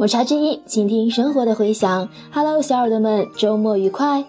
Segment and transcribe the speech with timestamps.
[0.00, 2.08] 我茶之音，倾听生活的回响。
[2.32, 4.24] Hello，小耳朵们，周末愉快！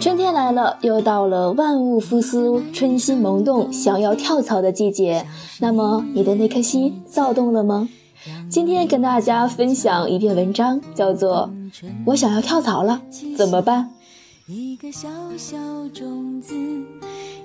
[0.00, 5.26] 春天来了，又到了万物复苏、春心萌动、想要跳槽的季节。
[5.60, 7.86] 那么，你的那颗心躁动了吗？
[8.48, 11.50] 今天跟大家分享一篇文章，叫做
[12.06, 13.02] 《我想要跳槽了，
[13.36, 13.90] 怎么办》。
[14.50, 15.58] 一个小小
[15.92, 16.54] 种子。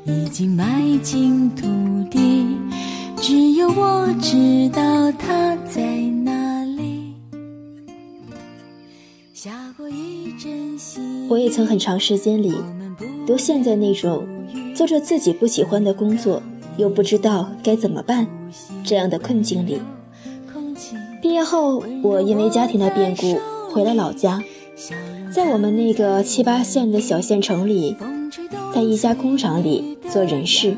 [0.08, 1.68] 已经埋进土
[2.10, 2.46] 地，
[3.18, 5.82] 只有我知道它在
[6.24, 7.14] 哪里。
[9.34, 12.54] 下过一阵细我也曾很长时间里
[13.28, 14.26] 都陷在那种
[14.74, 16.42] 做着自己不喜欢的工作，
[16.78, 18.26] 又不知道该怎么办
[18.86, 19.82] 这样的困境里。
[21.22, 23.38] 毕业后，我因为家庭的变故
[23.74, 24.42] 回了老家，
[25.30, 27.98] 在我们那个七八线的小县城里。
[28.74, 30.76] 在一家工厂里做人事，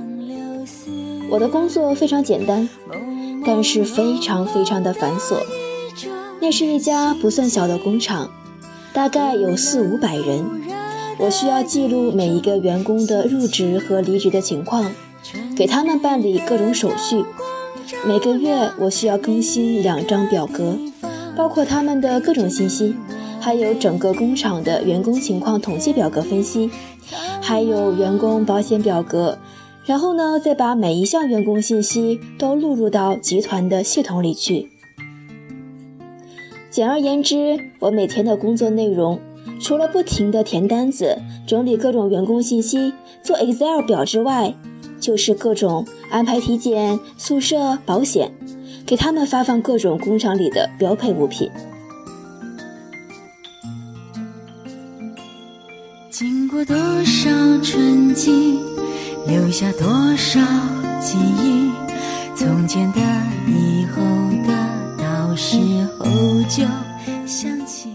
[1.30, 2.68] 我的工作非常简单，
[3.46, 5.38] 但是非常非常的繁琐。
[6.42, 8.30] 那是一家不算小的工厂，
[8.94, 10.46] 大概有四五百人。
[11.20, 14.92] 我需要记录每一个员工的入职和离职的情况，
[15.56, 17.24] 给他们办理各种手续。
[18.06, 20.78] 每个月我需要更新两张表格，
[21.36, 22.96] 包括他们的各种信息，
[23.40, 26.72] 还有整个工厂的员工情况统计表格分析。
[27.50, 29.40] 还有员工保险表格，
[29.84, 34.70] 然后呢，再把每一项员工信息都录入到集团的系统里去。
[36.70, 39.20] 简而言之，我每天的工作内容，
[39.60, 44.54] 除了不停的填单子、整理各种员工信息、做 Excel 表之外，
[45.00, 48.32] 就是各种安排体检、宿舍、保险，
[48.86, 51.50] 给他们发放各种工厂里的标配物品。
[56.66, 56.76] 多
[57.06, 57.30] 少
[57.64, 58.60] 春季，
[59.28, 60.40] 留下多少
[61.00, 61.72] 记忆？
[62.36, 63.00] 从前的、
[63.48, 64.02] 以后
[64.46, 64.54] 的，
[64.98, 65.58] 到时
[65.98, 66.06] 候
[66.50, 66.64] 就
[67.26, 67.90] 想起。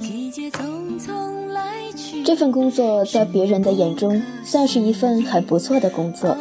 [0.00, 1.62] 季节匆匆来
[1.94, 2.22] 去。
[2.22, 6.36] 这份工作在别人的眼中算是一份很不错的工作，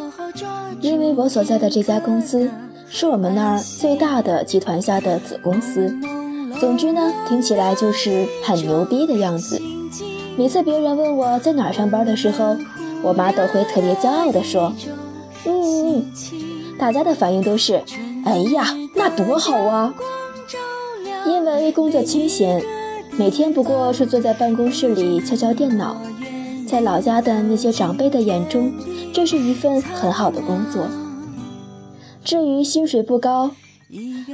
[0.81, 2.49] 因为我所在的这家公司
[2.89, 5.93] 是我们那儿最大的集团下的子公司。
[6.59, 9.61] 总之呢，听起来就是很牛逼的样子。
[10.37, 12.55] 每次别人问我在哪儿上班的时候，
[13.01, 14.73] 我妈都会特别骄傲地说
[15.45, 16.05] ：“嗯。”
[16.79, 17.83] 大家的反应都是
[18.23, 19.93] ：“哎呀，那多好啊！”
[21.27, 22.63] 因为工作清闲，
[23.11, 25.97] 每天不过是坐在办公室里敲敲电脑，
[26.65, 28.71] 在老家的那些长辈的眼中，
[29.13, 30.87] 这是一份很好的工作。
[32.23, 33.51] 至于薪水不高，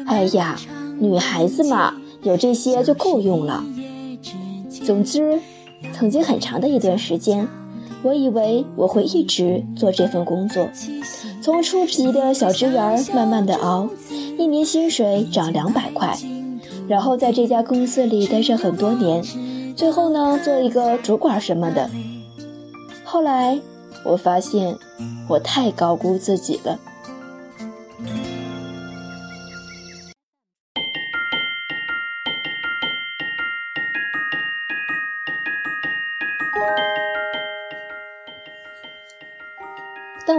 [0.05, 0.55] 哎呀，
[1.00, 3.63] 女孩子嘛，有这些就够用了。
[4.85, 5.39] 总之。
[5.95, 7.47] 曾经很长的一段时间，
[8.03, 10.67] 我以为我会一直做这份工作，
[11.41, 13.88] 从初级的小职员慢慢的熬，
[14.38, 16.13] 一年薪水涨两百块，
[16.85, 19.23] 然后在这家公司里待上很多年，
[19.73, 21.89] 最后呢做一个主管什么的。
[23.05, 23.57] 后来
[24.03, 24.75] 我发现
[25.29, 26.78] 我太高估自己了。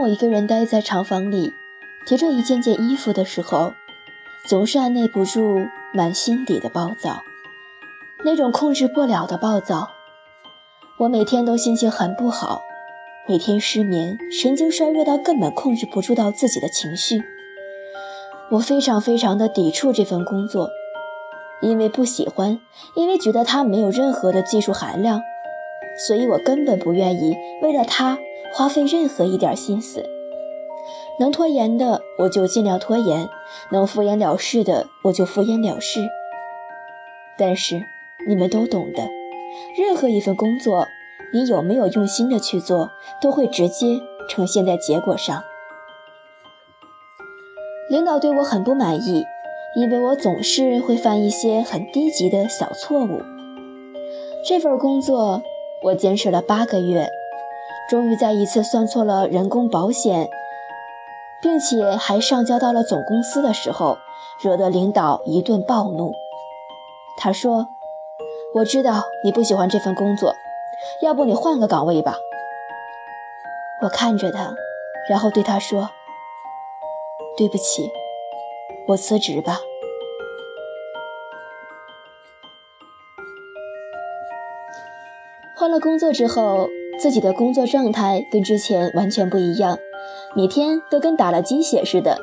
[0.07, 1.53] 我一个人待在厂房里，
[2.07, 3.73] 提着一件件衣服的时候，
[4.45, 7.25] 总是按捺不住满心底的暴躁，
[8.25, 9.91] 那种控制不了的暴躁。
[10.99, 12.63] 我每天都心情很不好，
[13.27, 17.21] 每天失眠，神经衰弱到根本控制不住到自己的情绪。
[18.53, 20.71] 我非常非常的抵触这份工作，
[21.61, 22.61] 因为不喜欢，
[22.95, 25.21] 因为觉得它没有任何的技术含量，
[26.07, 28.17] 所以我根本不愿意为了它。
[28.53, 30.09] 花费任何一点心思，
[31.21, 33.29] 能拖延的我就尽量拖延，
[33.71, 36.01] 能敷衍了事的我就敷衍了事。
[37.39, 37.83] 但是
[38.27, 39.09] 你们都懂的，
[39.77, 40.87] 任何一份工作，
[41.35, 42.91] 你有没有用心的去做，
[43.21, 45.43] 都会直接呈现在结果上。
[47.91, 49.25] 领导对我很不满意，
[49.77, 53.21] 因为我总是会犯一些很低级的小错误。
[54.45, 55.43] 这份工作
[55.83, 57.11] 我坚持了八个月。
[57.89, 60.29] 终于在一次算错了人工保险，
[61.41, 63.99] 并且还上交到了总公司的时候，
[64.43, 66.13] 惹得领导一顿暴怒。
[67.17, 67.69] 他说
[68.57, 70.35] ：“我知道你不喜欢这份工作，
[71.01, 72.17] 要不你换个岗位吧。”
[73.83, 74.57] 我看着他，
[75.09, 75.91] 然后对他说
[77.39, 77.89] ：“对不起，
[78.89, 79.61] 我辞职吧。”
[85.57, 86.69] 换了工作之后。
[86.99, 89.79] 自己的工作状态跟之前完全不一样，
[90.35, 92.19] 每天都跟打了鸡血似的，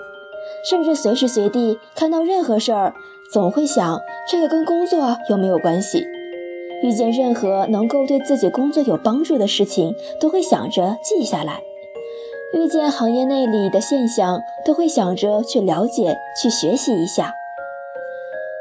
[0.67, 2.93] 甚至随时随地看到任何事儿，
[3.31, 3.99] 总会想
[4.29, 6.05] 这个跟工作有没有关系。
[6.83, 11.61] 遇见任何能够对自己工作有帮助的事情，都会想着记下来；
[12.53, 17.33] 遇见行业内里的现象，都会想着去了解、去学习一下。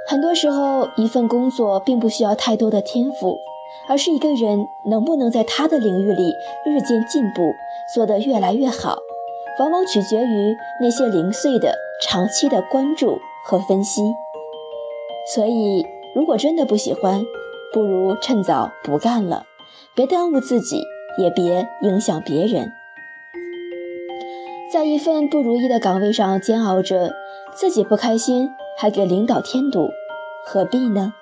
[0.07, 3.41] 很多时候，一份工作并不需要太多的天赋，
[3.89, 6.33] 而是一个人能不能在他的领域里
[6.65, 7.53] 日渐进步，
[7.95, 8.99] 做得越来越好，
[9.59, 14.03] 往往取决于那些零碎的、长期的关注和分析。
[15.35, 17.23] 所以，如果真的不喜欢，
[17.73, 19.45] 不如趁早不干了，
[19.95, 20.83] 别耽误自己，
[21.19, 22.73] 也别影响别人。
[24.73, 27.13] 在一份不如意的岗位上煎熬着，
[27.55, 29.91] 自己不开心，还给领导添堵，
[30.45, 31.13] 何必呢？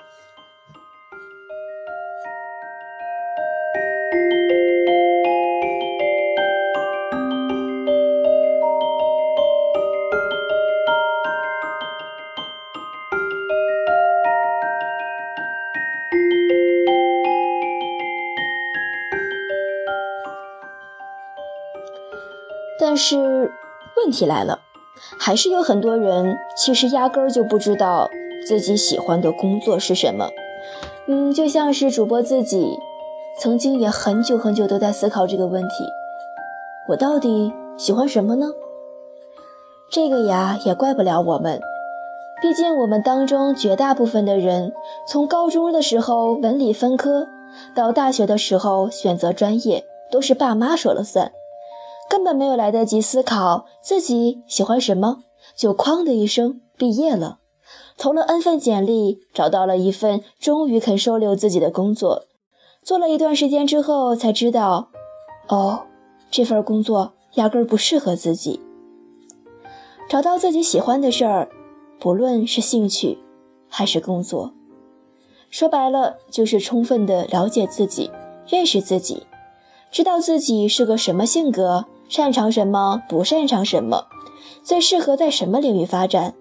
[24.11, 24.59] 问题来了，
[25.21, 28.11] 还是有很多人其实压根儿就不知道
[28.45, 30.29] 自己喜欢的工作是什么。
[31.07, 32.77] 嗯，就像是主播自己，
[33.39, 35.85] 曾经也很久很久都在思考这个问题：
[36.89, 38.49] 我到底喜欢什么呢？
[39.93, 41.61] 这个呀，也怪不了我们，
[42.43, 44.73] 毕竟我们当中绝大部分的人，
[45.07, 47.29] 从高中的时候文理分科，
[47.77, 51.31] 到大学的时候选择专业，都是爸妈说了算。
[52.11, 55.19] 根本没有来得及思考自己喜欢什么，
[55.57, 57.39] 就哐的一声毕业了，
[57.97, 62.27] 投了 N 份简历，找到了一份终于肯收留自己的工作。
[62.83, 64.89] 做了一段时间之后，才知道，
[65.47, 65.85] 哦，
[66.33, 68.61] 这份工作压根儿不适合自己。
[70.09, 71.49] 找到自己喜欢的事儿，
[72.01, 73.19] 不论是兴趣
[73.69, 74.53] 还是工作，
[75.49, 78.11] 说白了就是充分的了解自己，
[78.49, 79.23] 认识自己，
[79.93, 81.87] 知道自己是个什么性格。
[82.11, 84.09] 擅长什么，不擅长什么，
[84.65, 86.35] 最适合在什么领域发展。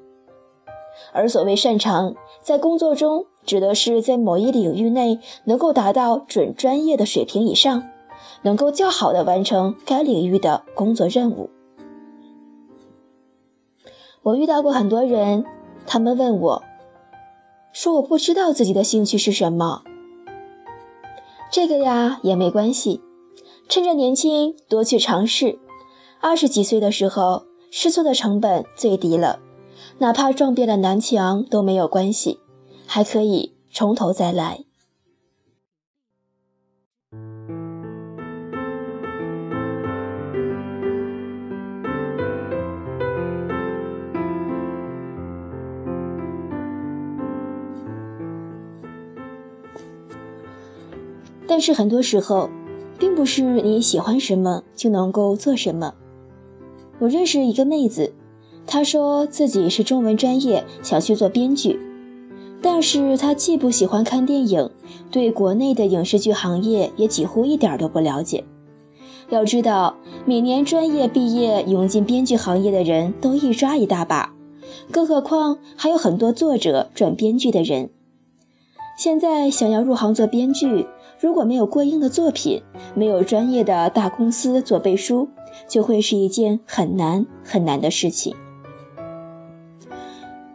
[1.13, 7.88] 而所谓擅长，在工作中指的是在某一领域内能够达到准专业的水平以上，
[8.42, 11.51] 能够较好的完成该领域的工作任务。
[14.24, 15.45] 我遇到过很多人，
[15.86, 16.63] 他们问我，
[17.71, 19.83] 说我不知道自己的兴趣是什么。
[21.51, 23.01] 这个呀也没关系。
[23.69, 25.60] 趁着年轻，多去尝试。
[26.19, 29.39] 二十几岁的时候，试错的成本最低了，
[30.00, 32.39] 哪怕撞遍了南墙都没有关系，
[32.88, 34.66] 还可以从头再来。
[51.48, 52.50] 但是很多时候。
[53.19, 55.94] 不是你喜欢什么就能够做什么。
[57.00, 58.13] 我认识一个妹子，
[58.66, 61.77] 她说自己是中文专业，想去做编剧，
[62.62, 64.69] 但是她既不喜欢看电影，
[65.11, 68.45] 对国内的影视剧行业也几乎一点都不了解。
[69.28, 74.33] 要知道，每年专业毕业涌进编剧行业的人都一抓一大把，
[74.90, 77.90] 更何况还有很多作者转编剧的人。
[78.97, 80.88] 现在想要入行做编剧。
[81.21, 82.64] 如果没有过硬的作品，
[82.95, 85.28] 没有专业的大公司做背书，
[85.68, 88.33] 就会是一件很难很难的事情。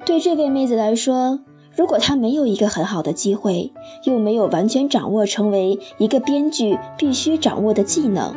[0.06, 1.40] 对这位妹子来说，
[1.76, 8.34] 如果她没有一个很好的机会，又没有完全掌握成为一个编剧必须掌握的技能，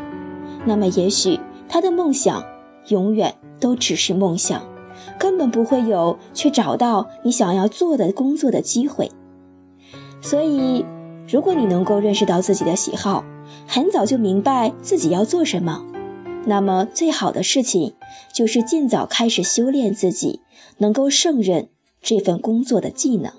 [0.65, 2.43] 那么也许她的梦想
[2.89, 4.61] 永远都只是梦想，
[5.17, 9.09] 根本不会有去找到你想要做的工作的机会。
[10.21, 10.83] 所以。
[11.27, 13.25] 如果你能够认识到自己的喜好，
[13.67, 15.85] 很早就明白自己要做什么，
[16.45, 17.93] 那么最好的事情
[18.33, 20.39] 就是尽早开始修炼自己，
[20.77, 21.67] 能够胜任
[22.01, 23.31] 这份工作的技能。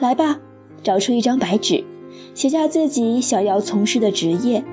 [0.00, 0.40] 来吧，
[0.82, 1.84] 找出一张白纸，
[2.34, 4.64] 写下自己想要从事的职业，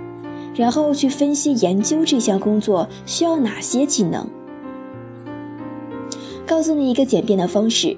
[0.56, 4.25] 然后去分析研究这项工作需要哪些技能。
[6.48, 7.98] 告诉你一个简便的方式。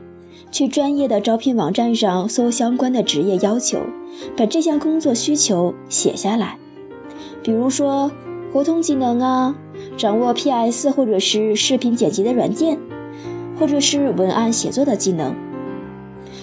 [0.51, 3.79] 去专业的招聘网站上搜相关的职业要求，
[4.35, 6.57] 把这项工作需求写下来。
[7.41, 8.11] 比如说
[8.53, 9.55] 沟通技能啊，
[9.97, 12.77] 掌握 PS 或者是视频剪辑的软件，
[13.57, 15.33] 或者是文案写作的技能。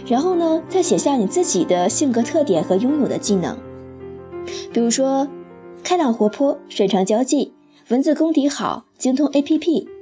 [0.07, 3.57] 然后呢，再写下你自己的性格特点和拥有的技能。
[4.73, 5.29] 比如说
[5.85, 7.53] 开朗活泼，擅长交际，
[7.89, 9.98] 文字功底好，精通 APP。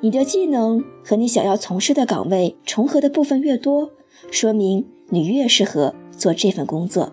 [0.00, 3.90] 你的技能和你想要从事的岗位重合的部分越多，
[4.30, 7.12] 说明你越适合做这份工作。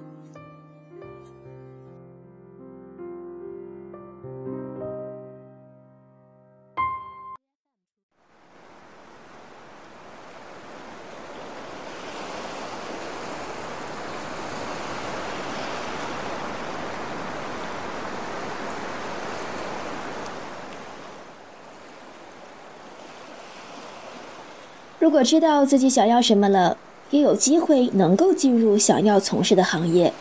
[25.15, 26.75] 如果知道自己想要什么了，
[27.09, 30.11] 也有机会能够进入想要从事的行业，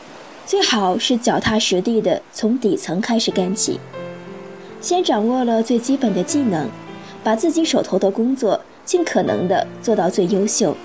[0.46, 3.80] 最好是脚踏实地的从底层开始干起。
[4.80, 6.68] 先掌握了最基本的技能，
[7.24, 10.76] 把自己手头的工作尽可能的做到最优秀，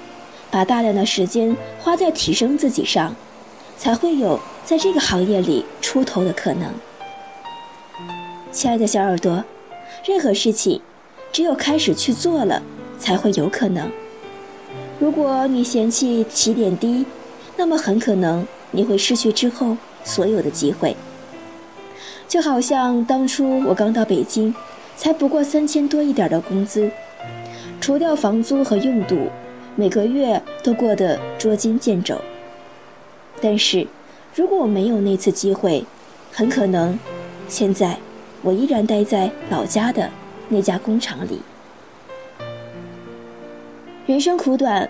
[0.49, 3.15] 把大量的时间花在提升自己上，
[3.77, 6.67] 才会有在这个行业里出头的可能。
[8.51, 9.45] 亲爱的小耳朵，
[10.03, 10.81] 任何事情，
[11.31, 12.63] 只有开始去做了。
[12.99, 13.89] 才会有可能。
[14.99, 17.05] 如果你嫌弃起点低，
[17.55, 20.95] 那么很可能你会失去之后所有的机会。
[22.27, 24.53] 就好像当初我刚到北京，
[24.95, 26.91] 才不过三千多一点的工资，
[27.81, 29.29] 除掉房租和用度，
[29.75, 32.21] 每个月都过得捉襟见肘。
[33.41, 33.87] 但是，
[34.35, 35.83] 如果我没有那次机会，
[36.31, 36.99] 很可能
[37.47, 37.97] 现在
[38.41, 40.09] 我依然待在老家的
[40.49, 41.41] 那家工厂里。
[44.09, 44.89] 人生苦短，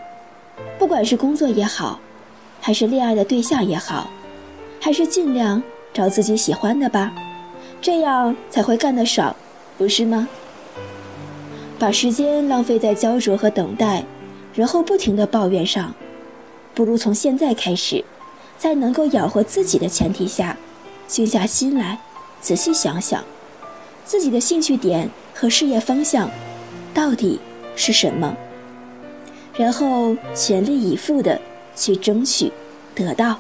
[0.78, 2.00] 不管是工作也好，
[2.62, 4.10] 还是恋爱的对象也好，
[4.80, 5.62] 还是尽量
[5.94, 7.14] 找自己喜欢的吧，
[7.82, 9.36] 这样才会干得爽，
[9.78, 10.26] 不是吗？
[11.78, 14.06] 把时间浪费在焦灼和等待，
[14.56, 15.94] 然后不停的抱怨上，
[16.74, 18.02] 不如从现在开始，
[18.58, 20.56] 在能够养活自己的前提下，
[21.08, 22.00] 静下心来，
[22.40, 23.22] 仔细想想，
[24.06, 26.32] 自己的兴趣点和事业方向，
[26.94, 27.38] 到底
[27.76, 28.34] 是什么？
[29.60, 31.38] 然后全力以赴的
[31.76, 32.50] 去争取，
[32.96, 33.38] 得到。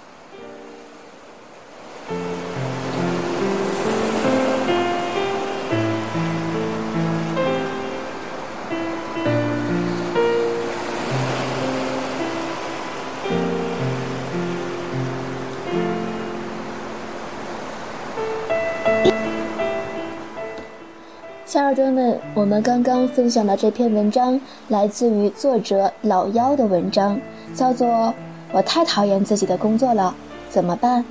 [21.69, 27.21] 小耳朵们，我们刚刚分享的这篇文章来自于作者老妖的文章，
[27.53, 27.87] 叫做
[28.51, 30.15] 《我太讨厌自己的工作了，
[30.49, 31.03] 怎么办？》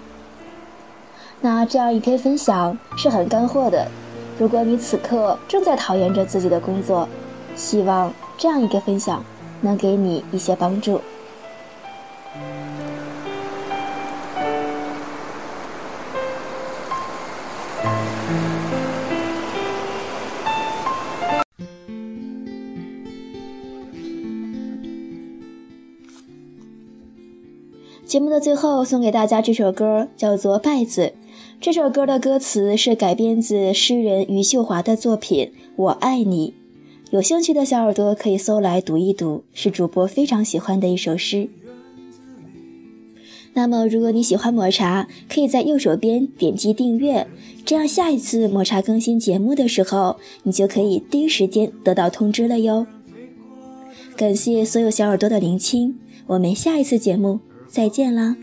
[1.40, 3.86] 那这样一篇分享是很干货的。
[4.36, 7.08] 如果你此刻正在讨厌着自己的工作，
[7.54, 9.22] 希望这样一个分享
[9.60, 11.00] 能给你一些帮助。
[28.18, 31.02] 节目的最后，送给大家这首歌，叫做《拜子》。
[31.60, 35.46] 这首歌的歌词是改编自诗人余秀华的作品
[35.76, 36.52] 《我爱你》。
[37.12, 41.48] 有兴趣的小耳朵可以搜来读一读，是主播非常喜欢的一首诗。
[43.54, 47.28] 那么，如果你喜欢抹茶，可以在右手边点击订阅，
[47.64, 52.84] 这样下一次抹茶更新节目的时候，你就可以第一时间得到通知了哟。
[54.16, 55.96] 感谢所有小耳朵的聆听，
[56.26, 57.38] 我们下一次节目。
[57.68, 58.34] 再见啦。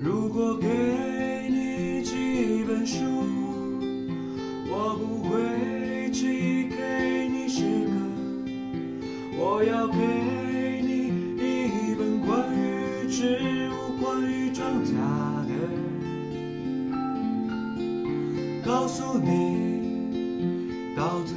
[0.00, 0.66] 如果给
[1.50, 3.04] 你几本书，
[4.70, 7.92] 我不会寄给你诗歌，
[9.36, 9.98] 我要给
[10.82, 14.94] 你一本关于植物、关于庄稼
[15.44, 15.52] 的，
[18.64, 21.34] 告诉你稻子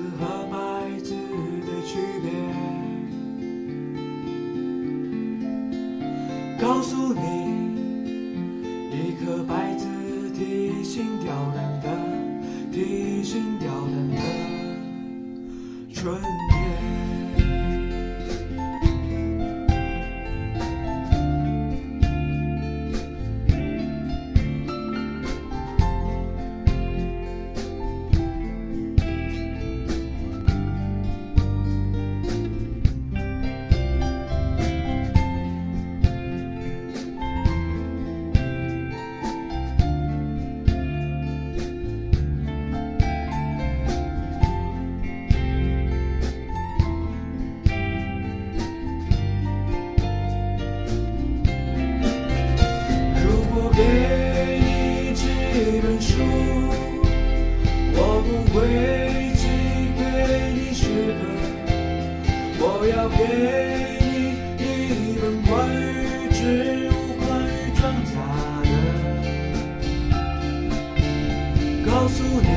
[56.03, 56.19] 书
[57.95, 58.55] 我不会
[59.35, 59.41] 寄
[59.97, 60.01] 给
[60.53, 60.83] 你学
[61.17, 61.21] 本
[62.59, 63.17] 我要给
[64.59, 64.61] 你一
[65.17, 65.81] 本关于
[66.33, 66.41] 植
[66.89, 66.91] 物
[67.23, 67.47] 关于
[67.79, 68.11] 庄稼
[68.67, 68.71] 的。
[71.85, 72.47] 告诉你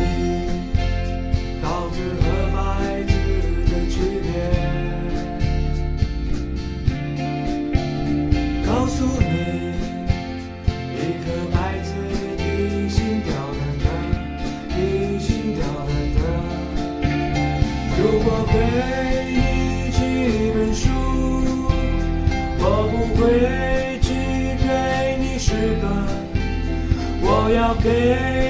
[18.56, 18.62] 给
[19.32, 19.98] 你几
[20.54, 20.88] 本书，
[22.58, 23.22] 我不会
[24.00, 24.08] 只
[24.64, 24.66] 给
[25.20, 25.84] 你诗歌，
[27.20, 28.45] 我要给